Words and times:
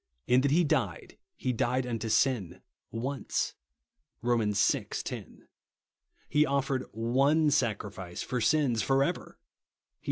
"In 0.25 0.41
that 0.41 0.49
he 0.49 0.63
died, 0.63 1.19
he 1.35 1.53
died 1.53 1.85
unto 1.85 2.09
sin 2.09 2.61
once'' 2.89 3.53
(Horn. 4.23 4.51
vi. 4.55 4.83
10). 4.89 5.47
He" 6.27 6.43
offered 6.47 6.85
one 6.91 7.51
sacrifice 7.51 8.23
for 8.23 8.41
sins 8.41 8.81
for 8.81 9.03
ever," 9.03 9.37
(Heb. 9.39 9.53